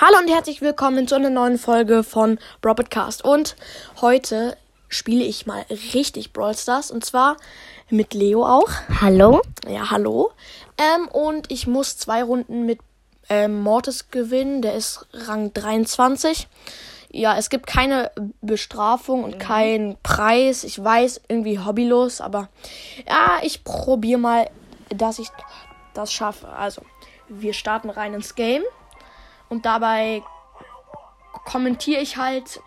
[0.00, 3.24] Hallo und herzlich willkommen zu einer neuen Folge von Broadcast.
[3.24, 3.56] Und
[4.00, 4.56] heute
[4.88, 7.36] spiele ich mal richtig Brawl Stars und zwar
[7.90, 8.70] mit Leo auch.
[9.00, 9.42] Hallo?
[9.66, 10.30] Ja, hallo.
[10.78, 12.78] Ähm, und ich muss zwei Runden mit
[13.28, 14.62] ähm, Mortis gewinnen.
[14.62, 16.46] Der ist Rang 23.
[17.10, 20.62] Ja, es gibt keine Bestrafung und keinen Preis.
[20.62, 22.48] Ich weiß, irgendwie hobbylos, aber
[23.08, 24.48] ja, ich probiere mal,
[24.90, 25.30] dass ich
[25.92, 26.48] das schaffe.
[26.50, 26.82] Also,
[27.28, 28.62] wir starten rein ins Game
[29.48, 30.22] und dabei
[31.44, 32.60] kommentiere ich halt,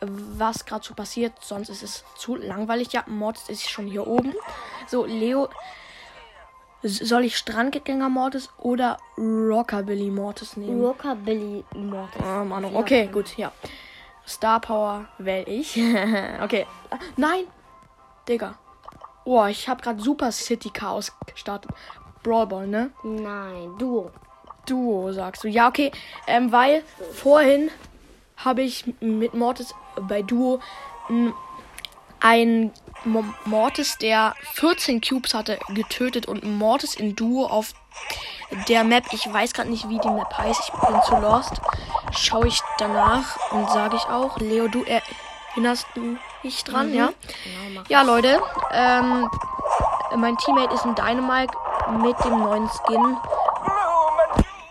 [0.00, 1.32] was gerade so passiert.
[1.40, 2.92] Sonst ist es zu langweilig.
[2.92, 4.34] Ja, Mortis ist schon hier oben.
[4.86, 5.48] So, Leo.
[6.84, 10.84] Soll ich Strandgänger Mortis oder Rockabilly Mortis nehmen?
[10.84, 12.22] Rockabilly Mortis.
[12.24, 12.64] Ah, Mann.
[12.64, 13.52] Okay, gut, ja.
[14.26, 15.80] Star Power wähle ich.
[16.42, 16.66] okay.
[17.16, 17.44] Nein!
[18.28, 18.58] Digga.
[19.24, 21.70] Oh, ich habe gerade Super City Chaos gestartet.
[22.24, 22.90] Brawl Ball, ne?
[23.04, 24.10] Nein, Duo.
[24.66, 25.48] Duo, sagst du.
[25.48, 25.90] Ja, okay.
[26.26, 26.82] Ähm, weil
[27.14, 27.70] vorhin
[28.36, 30.60] habe ich mit Mortis bei Duo
[31.08, 31.32] n-
[32.20, 32.72] einen
[33.04, 37.74] Mo- Mortis, der 14 Cubes hatte, getötet und Mortis in Duo auf
[38.68, 41.60] der Map, ich weiß gerade nicht, wie die Map heißt, ich bin zu lost,
[42.12, 45.86] schaue ich danach und sage ich auch, Leo, du erinnerst
[46.42, 47.12] mich dran, ja?
[47.44, 47.82] Genau.
[47.88, 48.40] Ja, Leute,
[48.72, 49.28] ähm,
[50.16, 51.54] mein Teammate ist ein Dynamite
[52.02, 53.16] mit dem neuen Skin.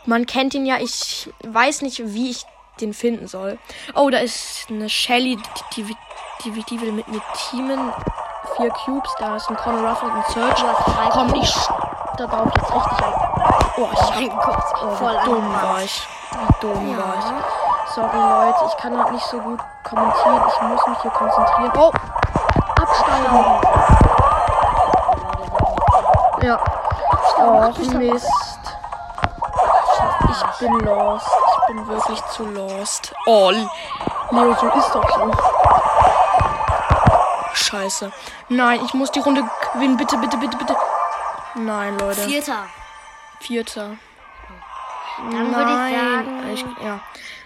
[0.06, 2.46] Man kennt ihn ja, ich weiß nicht, wie ich
[2.80, 3.60] den finden soll.
[3.96, 5.38] Oh, da ist eine Shelly,
[5.76, 5.96] die, die,
[6.44, 7.94] die, die will mit mir teamen.
[8.58, 10.60] Vier Cubes, da ist ein Conor Ruffle und ein Search.
[10.60, 11.56] drei Komm, ich
[12.18, 13.14] da ich jetzt richtig ein.
[13.78, 16.08] Oh, ich Mein Gott, Oh, voll wie dumm war ich.
[16.32, 17.94] Wie dumm war ich.
[17.94, 20.42] Sorry, Leute, ich kann halt nicht so gut kommentieren.
[20.48, 21.72] Ich muss mich hier konzentrieren.
[21.78, 21.92] Oh!
[22.82, 23.46] Absteigen!
[26.44, 26.60] Ja.
[27.38, 28.51] Och, Mist.
[30.62, 31.28] Ich bin lost.
[31.28, 33.16] Ich bin wirklich zu lost.
[33.26, 35.32] Oh, Leo, so ist doch so.
[37.54, 38.12] Scheiße.
[38.50, 39.98] Nein, ich muss die Runde gewinnen.
[39.98, 40.76] Bitte, bitte, bitte, bitte.
[41.56, 42.22] Nein, Leute.
[42.22, 42.68] Vierter.
[43.40, 43.98] Vierter.
[45.32, 46.50] Dann würde ich sagen.
[46.54, 47.00] Ich, ja.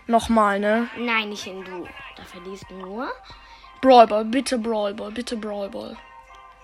[0.07, 0.89] Nochmal, ne?
[0.97, 1.87] Nein, nicht in Duo.
[2.17, 3.07] Da verlierst du nur.
[3.79, 5.95] Brawlball, bitte Brawlball, bitte Brawlball.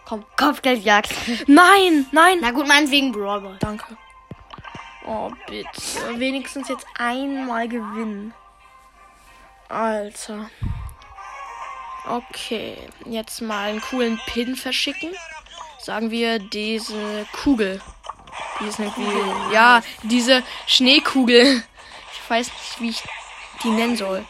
[0.06, 0.26] Komm.
[0.38, 1.14] Kopfgeldjagd.
[1.47, 2.40] Nein, nein.
[2.42, 3.56] Na gut, meinetwegen Brawlball.
[3.59, 3.86] Danke.
[5.06, 6.20] Oh, bitte.
[6.20, 8.34] Wenigstens jetzt einmal gewinnen.
[9.70, 10.50] Alter.
[12.08, 12.78] Okay.
[13.06, 15.12] Jetzt mal einen coolen Pin verschicken.
[15.80, 17.82] Sagen wir diese Kugel.
[18.60, 19.54] Die ist irgendwie.
[19.54, 21.64] Ja, diese Schneekugel.
[22.14, 23.04] Ich weiß nicht, wie ich
[23.64, 24.26] die nennen soll.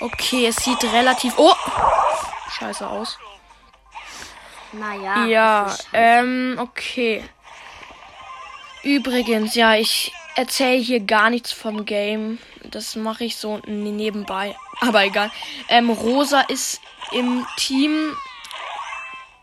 [0.00, 1.34] Okay, es sieht relativ.
[1.36, 1.54] Oh!
[2.58, 3.18] Scheiße aus.
[4.72, 5.26] Naja.
[5.26, 7.24] Ja, ähm, okay.
[8.86, 12.38] Übrigens, ja, ich erzähle hier gar nichts vom Game.
[12.70, 14.54] Das mache ich so ne- nebenbei.
[14.80, 15.32] Aber egal.
[15.68, 16.80] Ähm, Rosa ist
[17.10, 18.16] im Team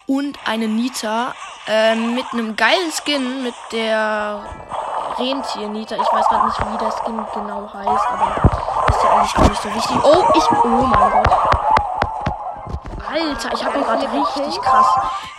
[0.08, 1.36] und eine Nita
[1.68, 4.46] ähm, mit einem geilen Skin mit der
[5.18, 5.96] Rentier Nita.
[5.96, 9.62] Ich weiß gerade nicht, wie der Skin genau heißt, aber ist ja eigentlich gar nicht
[9.62, 9.98] so wichtig.
[10.06, 10.52] Oh, ich.
[10.64, 11.30] Oh mein Gott.
[13.12, 14.88] Alter, ich habe hier gerade richtig krass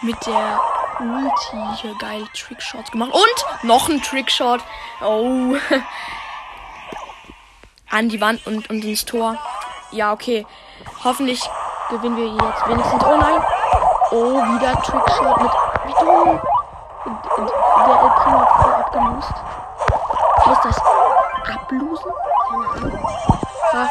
[0.03, 0.61] mit der
[1.01, 3.13] Ulti hier geile Trickshots gemacht.
[3.13, 4.61] Und noch ein Trickshot.
[5.03, 5.55] Oh.
[7.91, 9.37] An die Wand und, und ins Tor.
[9.93, 10.47] Ja, okay.
[11.03, 11.43] Hoffentlich
[11.91, 13.05] gewinnen wir jetzt wenigstens.
[13.05, 13.43] Oh nein.
[14.11, 15.51] Oh, wieder Trickshot mit.
[15.87, 16.41] Wie dumm.
[17.05, 19.35] Der El Primo hat voll abgelöst.
[20.47, 20.79] Heißt das
[21.55, 22.13] ablosen?
[22.51, 22.99] Keine Ahnung.
[23.73, 23.89] Ha.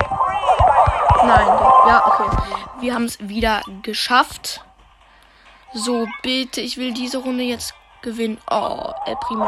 [1.25, 1.47] Nein,
[1.87, 2.29] ja, okay.
[2.79, 4.63] Wir haben es wieder geschafft.
[5.73, 7.73] So, bitte, ich will diese Runde jetzt
[8.03, 8.39] gewinnen.
[8.49, 9.45] Oh, El Primo.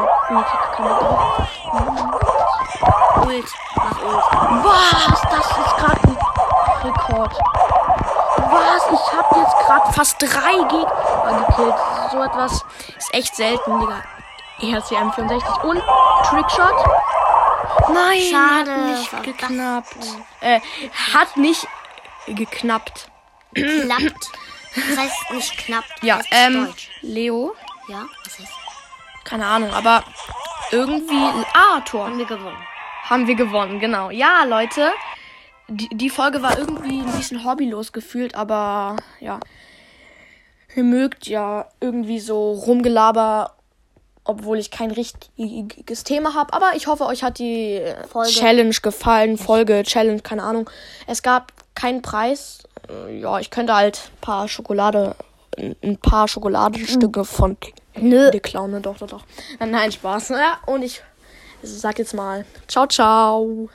[3.24, 3.46] Ult.
[3.76, 4.24] Mach Ult.
[4.64, 5.20] Was?
[5.22, 6.18] Das ist gerade ein
[6.82, 7.32] Rekord.
[8.50, 8.86] Was?
[8.92, 11.74] Ich habe jetzt gerade fast drei Gegner gekillt.
[12.10, 12.64] So etwas
[12.98, 14.02] ist echt selten, Digga.
[14.62, 15.82] ERCM 64 und
[16.24, 16.74] Trickshot.
[17.88, 19.96] Nein, Schade, hat nicht geknappt.
[20.40, 20.60] Äh,
[21.14, 21.68] hat nicht
[22.26, 23.10] geknappt.
[23.54, 24.32] Klappt.
[24.76, 25.84] Das heißt nicht knapp.
[26.02, 26.90] Ja, ähm, Deutsch.
[27.02, 27.54] Leo,
[27.88, 28.52] Ja, was heißt?
[29.24, 30.04] keine Ahnung, aber
[30.70, 32.06] irgendwie, ah, Tor.
[32.06, 32.56] Haben wir gewonnen.
[33.04, 34.10] Haben wir gewonnen, genau.
[34.10, 34.92] Ja, Leute.
[35.68, 39.40] Die, die Folge war irgendwie ein bisschen hobbylos gefühlt, aber ja.
[40.76, 43.54] Ihr mögt ja irgendwie so Rumgelaber,
[44.24, 46.52] obwohl ich kein richtiges Thema habe.
[46.52, 47.80] Aber ich hoffe, euch hat die
[48.10, 48.30] Folge.
[48.30, 49.38] Challenge gefallen.
[49.38, 50.68] Folge, Challenge, keine Ahnung.
[51.06, 52.62] Es gab keinen Preis.
[52.88, 55.14] Äh, Ja, ich könnte halt ein paar Schokolade,
[55.56, 57.56] ein paar Schokoladenstücke von
[57.96, 58.30] Nö.
[58.30, 59.24] die Klaune, doch, doch, doch.
[59.58, 60.30] Nein, Spaß.
[60.30, 61.02] Ja, und ich
[61.62, 63.68] sag jetzt mal, ciao, ciao.